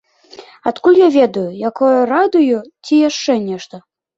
[0.71, 3.75] Адкуль я ведаю, якое радыё ці яшчэ нешта?